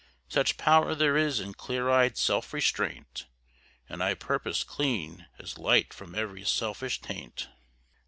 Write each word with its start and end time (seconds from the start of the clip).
Such 0.29 0.57
power 0.57 0.95
there 0.95 1.15
is 1.15 1.39
in 1.39 1.53
clear 1.53 1.87
eyed 1.91 2.17
self 2.17 2.53
restraint 2.53 3.27
And 3.87 4.01
purpose 4.19 4.63
clean 4.63 5.27
as 5.37 5.59
light 5.59 5.93
from 5.93 6.15
every 6.15 6.43
selfish 6.43 6.99
taint. 7.01 7.49